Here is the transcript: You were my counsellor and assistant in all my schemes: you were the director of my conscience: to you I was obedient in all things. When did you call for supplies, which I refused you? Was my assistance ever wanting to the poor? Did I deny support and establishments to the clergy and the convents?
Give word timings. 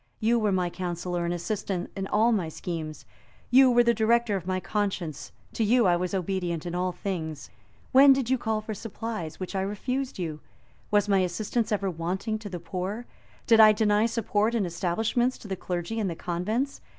You 0.19 0.39
were 0.39 0.51
my 0.51 0.71
counsellor 0.71 1.25
and 1.25 1.31
assistant 1.31 1.91
in 1.95 2.07
all 2.07 2.31
my 2.31 2.49
schemes: 2.49 3.05
you 3.51 3.69
were 3.69 3.83
the 3.83 3.93
director 3.93 4.35
of 4.35 4.47
my 4.47 4.59
conscience: 4.59 5.31
to 5.53 5.63
you 5.63 5.85
I 5.85 5.95
was 5.95 6.15
obedient 6.15 6.65
in 6.65 6.73
all 6.73 6.91
things. 6.91 7.51
When 7.91 8.11
did 8.11 8.27
you 8.27 8.39
call 8.39 8.61
for 8.61 8.73
supplies, 8.73 9.39
which 9.39 9.55
I 9.55 9.61
refused 9.61 10.17
you? 10.17 10.39
Was 10.89 11.07
my 11.07 11.19
assistance 11.19 11.71
ever 11.71 11.91
wanting 11.91 12.39
to 12.39 12.49
the 12.49 12.59
poor? 12.59 13.05
Did 13.45 13.59
I 13.59 13.73
deny 13.73 14.07
support 14.07 14.55
and 14.55 14.65
establishments 14.65 15.37
to 15.37 15.47
the 15.47 15.55
clergy 15.55 15.99
and 15.99 16.09
the 16.09 16.15
convents? 16.15 16.81